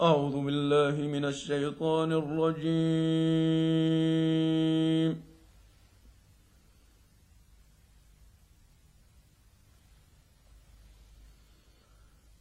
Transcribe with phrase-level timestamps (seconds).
[0.00, 2.70] أعوذ بالله من الشيطان الرجيم.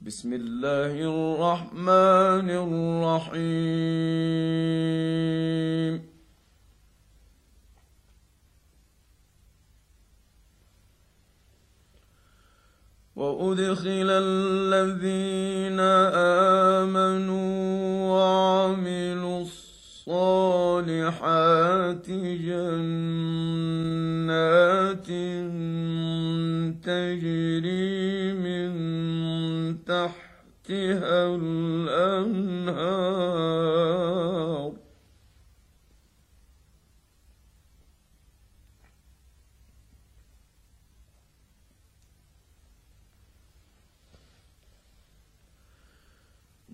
[0.02, 3.60] بسم الله الرحمن الرحيم.
[13.16, 16.59] وأدخل الذين آمنوا
[20.10, 22.30] الصالحات جنات
[26.84, 28.72] تجري من
[29.86, 32.00] تحتها الأنهار.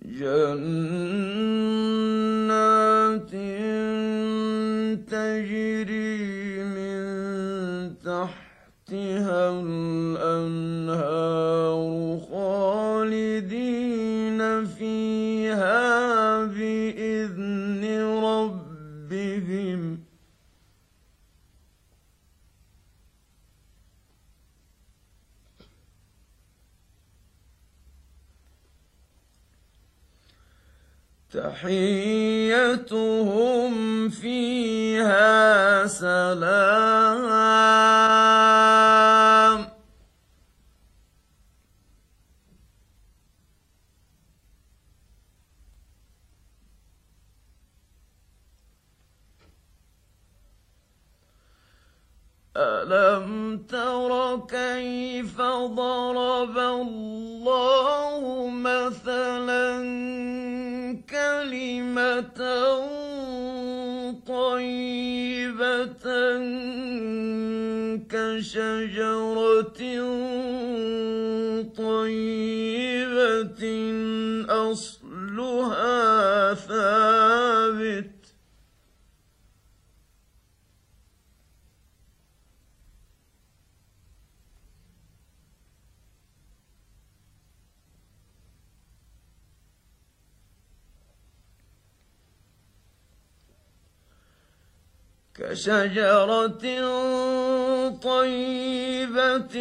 [0.04, 1.75] جنات
[31.36, 32.88] تحيتهم
[34.08, 37.26] فيها سلام.
[52.56, 60.35] ألم تر كيف ضرب الله مثلا
[61.66, 62.20] كلمة
[64.26, 66.02] طيبة
[68.10, 69.78] كشجرة
[71.76, 72.65] طيبة.
[95.50, 96.66] كشجرة
[98.02, 99.56] طيبة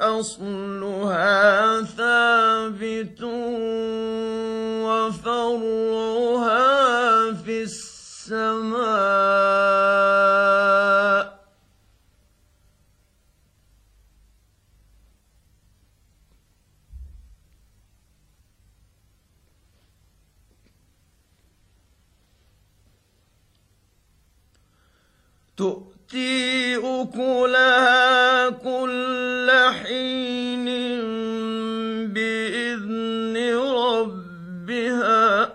[0.00, 3.22] أصلها ثابت
[4.86, 6.62] وفرعها
[7.32, 9.23] في السماء
[25.56, 29.50] تؤتي أكلها كل
[29.82, 30.64] حين
[32.14, 35.54] بإذن ربها.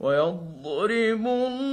[0.00, 1.69] ويضرب الله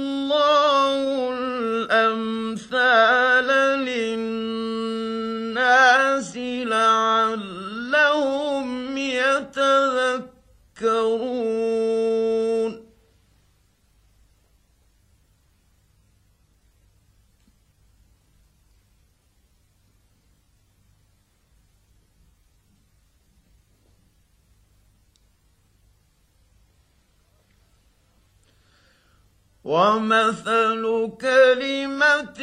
[29.68, 30.82] ومثل
[31.20, 32.40] كلمة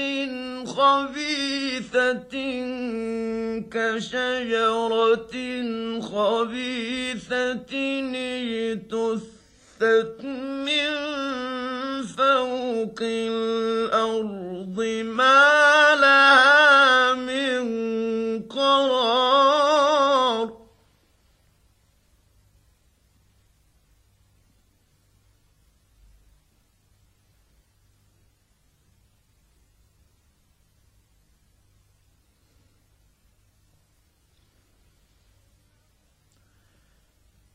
[0.66, 2.36] خبيثة
[3.74, 5.36] كشجرة
[6.02, 7.74] خبيثة
[8.72, 10.22] اجتثت
[10.66, 10.92] من
[12.18, 15.65] فوق الأرض ما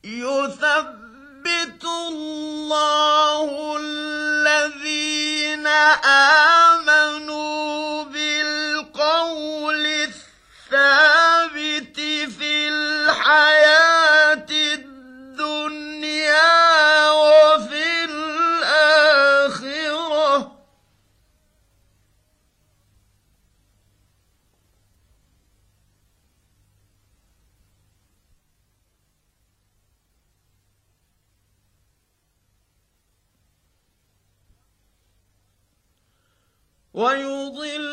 [0.04, 5.66] يثبت الله الذين
[6.76, 12.00] آمنوا بالقول الثابت
[12.38, 13.69] في الحياة
[37.00, 37.89] ويضل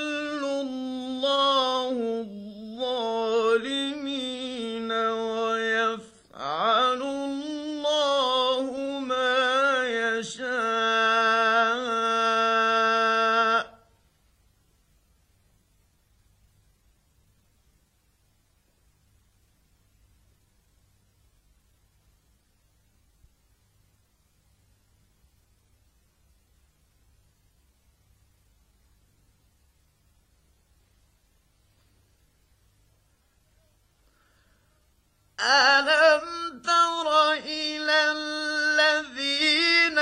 [35.40, 36.22] ألم
[36.66, 39.96] تر إلى الذين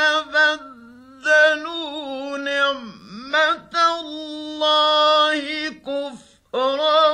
[1.23, 7.07] بدلوا نعمة الله كفرا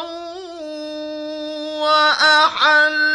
[1.81, 3.11] وأحلوا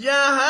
[0.00, 0.47] Yeah.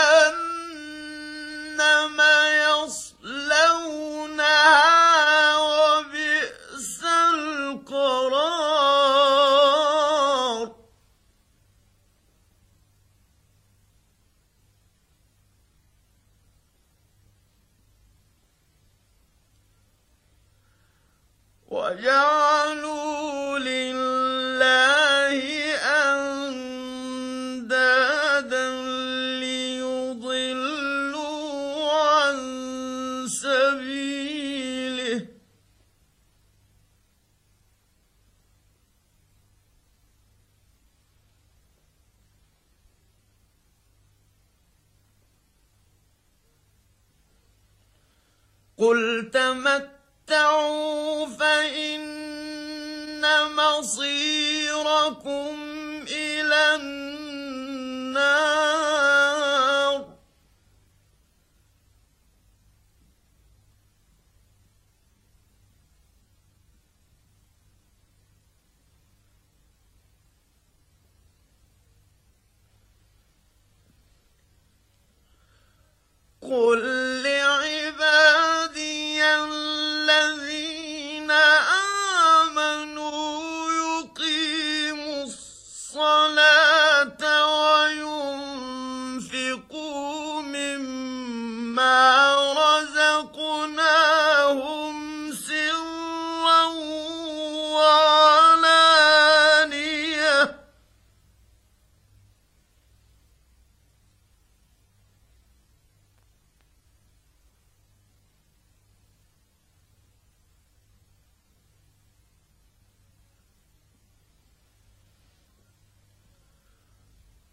[49.58, 53.24] تمتعوا فإن
[53.56, 55.47] مصيركم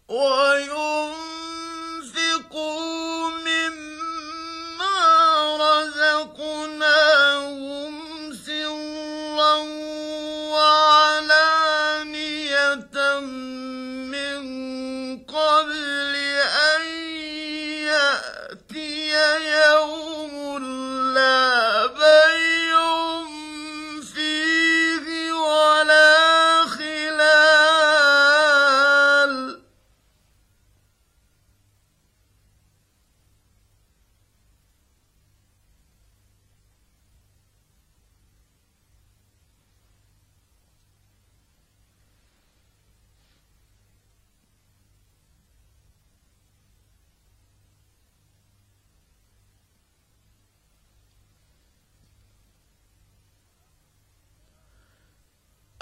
[0.08, 0.45] Oh!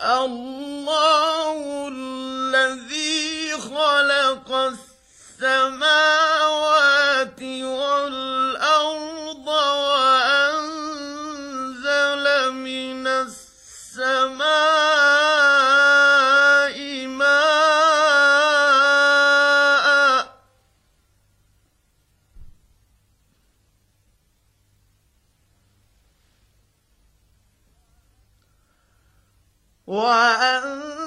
[0.05, 5.94] الله الذي خلق السماوات
[29.87, 31.04] 晚安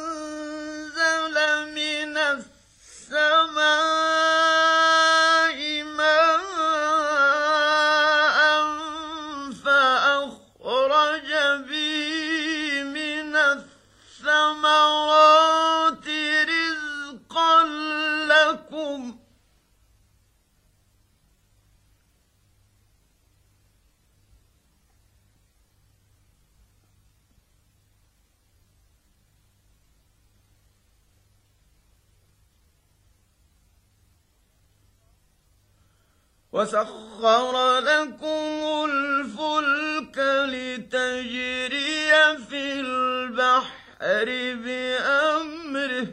[36.58, 40.18] وسخر لكم الفلك
[40.50, 42.12] لتجري
[42.50, 44.26] في البحر
[44.64, 46.08] بأمره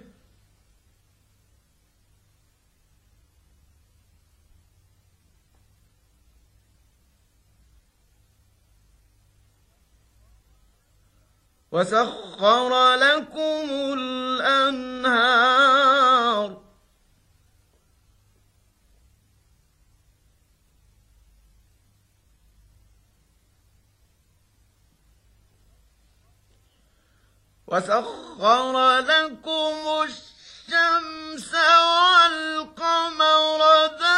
[11.72, 15.63] وسخر لكم الأنهار
[27.74, 31.54] وسخر لكم الشمس
[31.94, 34.13] والقمر دائبين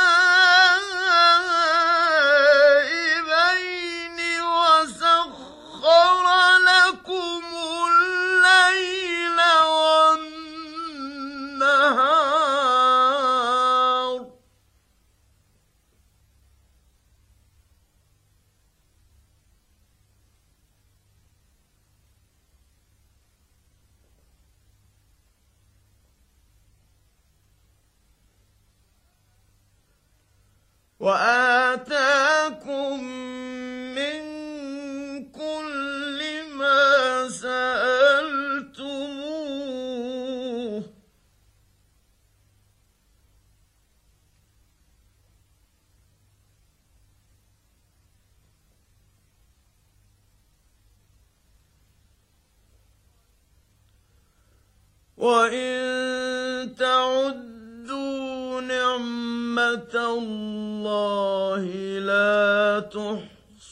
[55.26, 61.64] وإن تعدوا نعمة الله
[61.98, 62.80] لا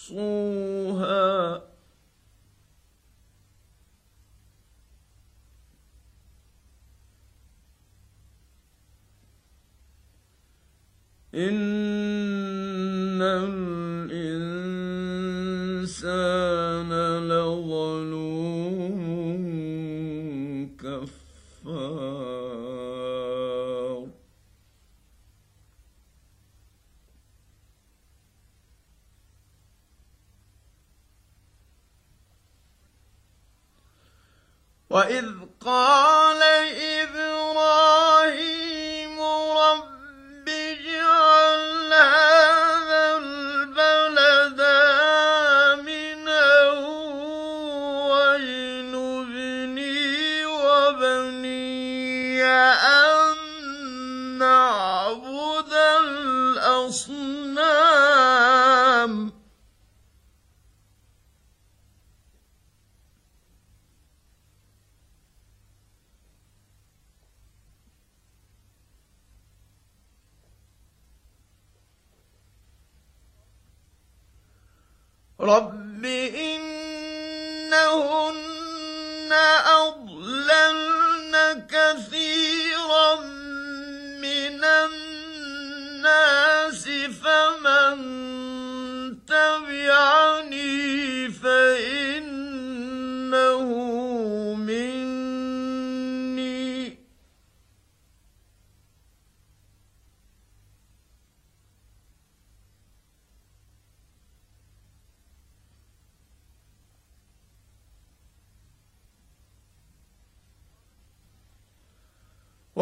[0.02, 0.54] تحصوها
[11.34, 13.22] إن
[34.94, 35.26] وإذ
[35.60, 36.23] قال
[75.44, 76.04] رب
[77.64, 77.82] إنهن
[79.84, 81.34] أضللن
[81.68, 83.14] كثيرا
[84.24, 86.14] من الناس
[87.22, 87.83] فمن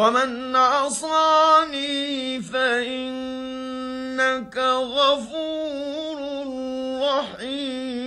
[0.03, 3.77] ومن عصاني فإنك
[4.99, 6.19] غفور
[7.03, 8.02] رحيم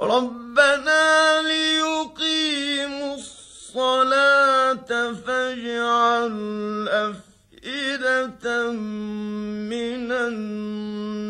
[0.00, 11.26] ربنا ليقيموا الصلاة فاجعل أفئدة من الناس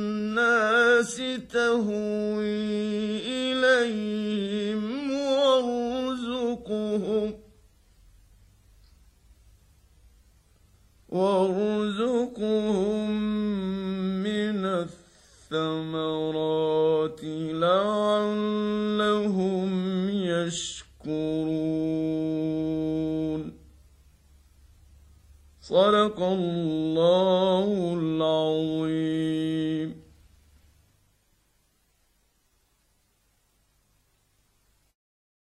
[1.53, 2.67] تهوي
[3.53, 7.35] إليهم وارزقهم
[11.09, 13.11] وارزقهم
[14.23, 15.86] من الثمرات
[25.71, 27.67] صدق الله